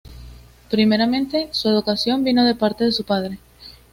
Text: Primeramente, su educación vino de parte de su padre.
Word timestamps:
Primeramente, 0.71 1.49
su 1.51 1.69
educación 1.69 2.23
vino 2.23 2.43
de 2.43 2.55
parte 2.55 2.83
de 2.85 2.91
su 2.91 3.03
padre. 3.03 3.37